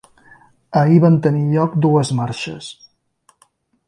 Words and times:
Ahir 0.79 0.95
van 1.03 1.19
tenir 1.27 1.43
lloc 1.51 1.75
dues 1.87 2.13
marxes. 2.21 2.71